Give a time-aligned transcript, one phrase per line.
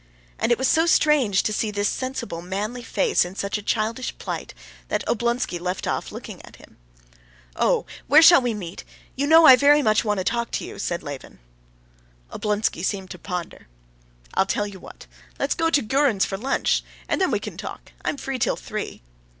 [0.39, 4.17] And it was so strange to see this sensible, manly face in such a childish
[4.17, 4.55] plight,
[4.87, 6.77] that Oblonsky left off looking at him.
[7.55, 8.83] "Oh, where shall we meet?
[9.15, 11.37] You know I want very much to talk to you," said Levin.
[12.31, 13.67] Oblonsky seemed to ponder.
[14.33, 15.05] "I'll tell you what:
[15.37, 17.91] let's go to Gurin's to lunch, and there we can talk.
[18.03, 19.03] I am free till three."